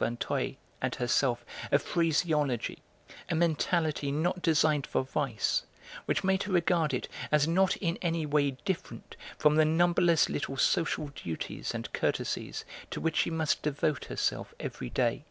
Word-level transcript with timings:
Vinteuil 0.00 0.54
and 0.80 0.94
herself 0.94 1.44
a 1.70 1.78
phraseology, 1.78 2.78
a 3.28 3.34
mentality 3.34 4.10
not 4.10 4.40
designed 4.40 4.86
for 4.86 5.02
vice, 5.02 5.64
which 6.06 6.24
made 6.24 6.44
her 6.44 6.52
regard 6.52 6.94
it 6.94 7.08
as 7.30 7.46
not 7.46 7.76
in 7.76 7.98
any 8.00 8.24
way 8.24 8.52
different 8.64 9.16
from 9.36 9.56
the 9.56 9.66
numberless 9.66 10.30
little 10.30 10.56
social 10.56 11.08
duties 11.08 11.74
and 11.74 11.92
courtesies 11.92 12.64
to 12.90 13.02
which 13.02 13.16
she 13.18 13.30
must 13.30 13.60
devote 13.60 14.06
herself 14.06 14.54
every 14.58 14.88
day. 14.88 15.26